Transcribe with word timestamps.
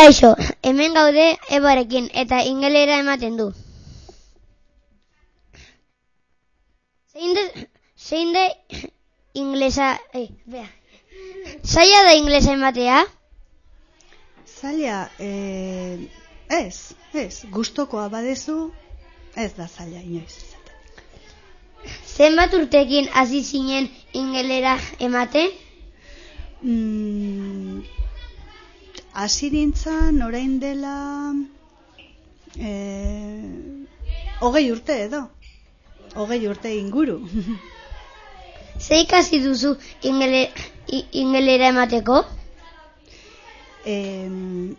Kaixo, 0.00 0.28
hemen 0.62 0.94
gaude 0.96 1.24
ebarekin 1.56 2.06
eta 2.22 2.38
ingelera 2.50 2.94
ematen 3.02 3.34
du. 3.40 3.46
Zein 7.12 7.34
da, 7.36 7.42
zein 8.08 8.30
da 8.36 8.44
inglesa, 9.42 9.88
eh, 10.20 10.30
bea. 10.54 10.64
Zaila 11.74 12.00
da 12.06 12.14
inglesa 12.16 12.54
ematea? 12.56 13.02
Zaila, 14.54 15.02
eh, 15.18 16.08
ez, 16.62 16.96
ez, 17.24 17.44
gustokoa 17.58 18.08
badezu, 18.08 18.58
ez 19.36 19.50
da 19.58 19.68
zaila 19.68 20.00
inoiz. 20.00 20.38
Zenbat 22.16 22.56
urtekin 22.56 23.12
hasi 23.12 23.44
zinen 23.44 23.92
ingelera 24.22 24.78
ematen? 25.10 25.52
Mm, 26.62 27.49
hasi 29.12 29.50
nintzen 29.50 30.22
orain 30.22 30.58
dela 30.60 30.94
eh, 32.58 33.86
hogei 34.40 34.70
urte 34.72 34.96
edo. 35.06 35.22
Hogei 36.14 36.46
urte 36.48 36.74
inguru. 36.76 37.20
Ze 38.84 39.00
ikasi 39.00 39.40
duzu 39.44 39.74
ingele, 40.02 40.48
ingelera 41.12 41.68
emateko? 41.68 42.22
Em, 43.84 44.76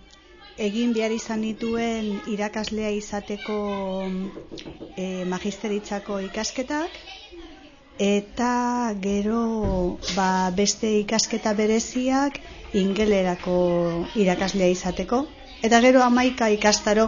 egin 0.57 0.93
behar 0.93 1.13
izan 1.13 1.41
dituen 1.45 2.09
irakaslea 2.33 2.89
izateko 2.97 3.57
e, 4.97 5.23
magisteritzako 5.25 6.19
ikasketak 6.27 6.97
eta 8.01 8.95
gero 8.97 9.99
ba, 10.15 10.49
beste 10.57 10.89
ikasketa 11.03 11.53
bereziak 11.53 12.39
ingelerako 12.73 13.57
irakaslea 14.17 14.73
izateko 14.73 15.19
eta 15.61 15.81
gero 15.85 16.01
amaika 16.01 16.49
ikastaro 16.49 17.05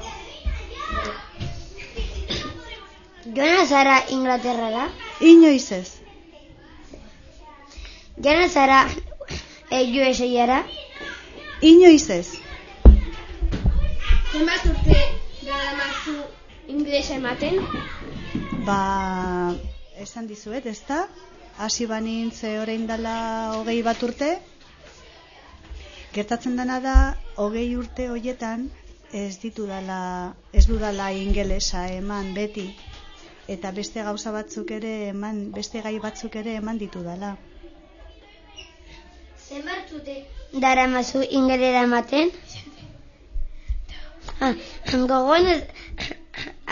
Joana 3.33 3.65
zara 3.65 3.97
Inglaterrara? 4.13 4.85
inoiz 5.31 5.71
ez 5.71 5.89
Joana 8.21 8.47
zara 8.47 8.85
e, 9.71 9.81
USA-ara? 9.97 10.61
inoiz 11.73 12.09
ez 12.09 12.27
Zenbat 14.29 14.65
urte 14.69 15.01
daramazu 15.41 16.19
inglesa 16.67 17.17
ematen? 17.17 17.63
ba 18.69 18.81
esan 20.03 20.27
dizuet 20.27 20.65
ezta 20.69 20.97
hasi 21.65 21.85
banintze 21.87 22.49
orain 22.59 22.87
dela 22.89 23.15
hogei 23.57 23.81
bat 23.87 24.01
urte 24.07 24.29
gertatzen 26.15 26.57
dena 26.59 26.79
da 26.85 26.95
hogei 27.43 27.69
urte 27.81 28.07
hoietan 28.13 28.65
ez 29.21 29.37
ditu 29.43 29.67
dala 29.69 29.99
ez 30.59 30.65
dudala 30.71 31.11
ingelesa 31.19 31.85
eman 31.99 32.33
beti 32.39 32.65
eta 33.55 33.71
beste 33.79 34.03
gauza 34.09 34.33
batzuk 34.35 34.75
ere 34.79 34.93
eman 35.13 35.39
beste 35.59 35.81
gai 35.87 35.95
batzuk 36.07 36.35
ere 36.43 36.57
eman 36.61 36.81
ditu 36.83 37.03
dala 37.07 37.35
Zenbat 39.47 39.95
urte 39.99 40.17
daramazu 40.65 41.23
ingelera 41.39 41.81
ematen? 41.87 42.31
Ah, 44.39 44.53
gogoan 44.91 45.49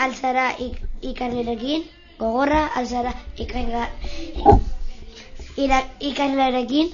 alzara 0.04 0.46
ik, 0.66 0.78
ikaslerekin? 1.12 1.84
Gogorra 2.18 2.66
alzara 2.76 3.12
ikasla, 3.36 3.88
ira, 5.56 5.82
ikaslerekin? 6.00 6.92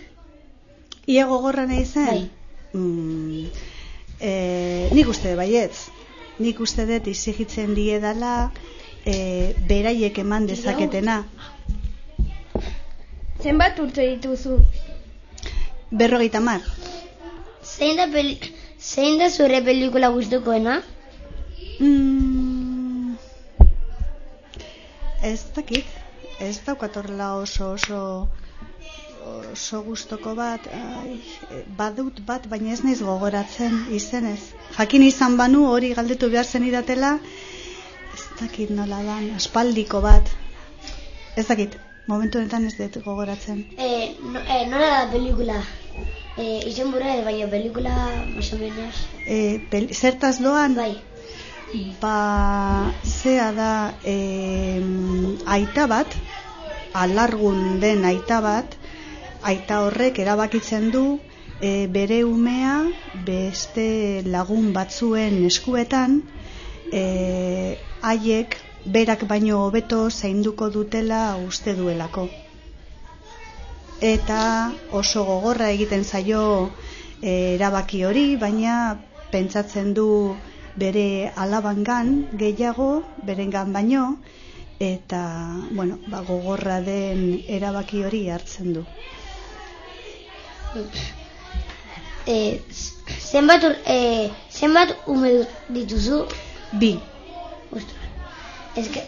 Ie 1.08 1.24
gogorra 1.24 1.66
nahi 1.66 1.84
zen? 1.84 2.06
Bai. 2.06 2.30
Mm, 2.74 3.46
e, 4.20 4.30
nik 4.94 5.08
uste 5.08 5.34
baietz. 5.36 5.88
Nik 6.38 6.60
uste 6.60 6.86
dut 6.86 7.08
izigitzen 7.10 7.74
die 7.74 7.98
dala 8.00 8.34
e, 9.04 9.54
beraiek 9.68 10.20
eman 10.24 10.46
dezaketena. 10.46 11.22
Zenbat 13.42 13.78
urte 13.82 14.04
dituzu? 14.14 14.58
Berrogeita 15.90 16.40
mar. 16.44 16.62
Zein 17.62 17.96
da, 17.96 18.06
peli, 18.12 18.36
zein 18.78 19.18
da 19.20 19.30
zure 19.30 19.60
pelikula 19.64 20.10
gustukoena? 20.14 20.80
Mm, 21.78 22.27
ez 25.22 25.40
dakit. 25.54 25.84
Ez 26.40 26.60
daukat 26.66 26.96
horrela 26.96 27.32
oso 27.36 27.72
oso 27.74 28.28
oso 29.52 29.80
gustoko 29.82 30.34
bat 30.38 30.66
ai, 30.72 31.18
badut 31.76 32.20
bat 32.28 32.46
baina 32.48 32.70
ez 32.72 32.80
naiz 32.84 33.00
gogoratzen 33.02 33.74
izenez 33.92 34.38
jakin 34.78 35.02
izan 35.02 35.36
banu 35.36 35.64
hori 35.68 35.90
galdetu 35.98 36.30
behar 36.32 36.46
zen 36.46 36.64
idatela 36.68 37.10
ez 38.14 38.22
dakit 38.40 38.70
nola 38.78 39.02
dan 39.08 39.26
aspaldiko 39.40 40.00
bat 40.06 40.30
ez 41.36 41.46
dakit 41.50 41.74
momentu 42.06 42.38
honetan 42.38 42.64
ez 42.70 42.74
dut 42.78 43.00
gogoratzen 43.04 43.64
Eh, 43.76 44.14
no, 44.22 44.38
eh, 44.40 44.64
nola 44.70 44.88
da 44.94 45.10
pelikula? 45.12 45.58
Eh, 46.38 46.62
izen 46.70 46.92
bura, 46.94 47.16
baina 47.26 47.50
pelikula, 47.50 47.94
más 48.36 48.52
o 48.52 48.58
menos. 48.62 48.94
e, 49.26 49.58
pel, 49.70 49.88
zertaz 49.92 50.38
doan 50.40 50.74
Bai. 50.78 50.94
Ba, 52.00 52.94
zea 53.04 53.50
da 53.52 53.72
em, 54.04 54.77
aita 55.56 55.86
bat, 55.90 56.14
alargun 56.92 57.80
den 57.80 58.04
aita 58.04 58.40
bat, 58.44 58.76
aita 59.42 59.82
horrek 59.86 60.18
erabakitzen 60.18 60.90
du 60.94 61.04
e, 61.60 61.86
bere 61.86 62.22
umea 62.24 62.74
beste 63.26 64.22
lagun 64.26 64.72
batzuen 64.72 65.44
eskuetan 65.46 66.20
e, 66.92 67.76
haiek 68.02 68.56
berak 68.84 69.24
baino 69.30 69.64
hobeto 69.64 70.08
zainduko 70.10 70.70
dutela 70.70 71.22
uste 71.46 71.74
duelako. 71.74 72.28
Eta 74.00 74.42
oso 74.94 75.24
gogorra 75.26 75.70
egiten 75.74 76.04
zaio 76.04 76.42
e, 77.20 77.56
erabaki 77.56 78.04
hori, 78.04 78.26
baina 78.36 78.98
pentsatzen 79.32 79.94
du 79.94 80.08
bere 80.78 81.32
alabangan 81.36 82.12
gehiago, 82.38 83.02
berengan 83.26 83.72
baino, 83.74 84.04
eta, 84.80 85.22
bueno, 85.70 85.98
ba, 86.06 86.20
gogorra 86.22 86.80
den 86.80 87.42
erabaki 87.48 88.04
hori 88.04 88.28
hartzen 88.30 88.72
du. 88.74 88.84
Eh, 92.26 92.60
zenbat, 93.18 93.64
eh, 93.86 94.30
zenbat 94.50 94.96
ume 95.06 95.46
dituzu? 95.68 96.26
Bi, 96.72 96.98
Ostras. 97.70 98.04
Eske, 98.76 99.02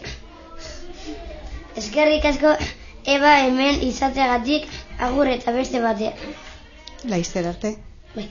eskerrik 1.77 2.25
asko 2.25 2.55
Eba 3.11 3.31
hemen 3.41 3.79
izateagatik 3.81 4.67
agur 4.99 5.27
eta 5.27 5.51
beste 5.55 5.81
batean. 5.81 6.13
laizzer 7.03 7.47
arte. 7.47 7.75
Bai. 8.15 8.27